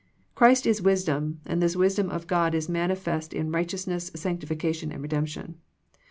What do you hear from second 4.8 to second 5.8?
and redemption.